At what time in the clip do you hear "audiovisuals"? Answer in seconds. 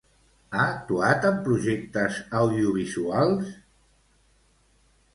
2.41-3.55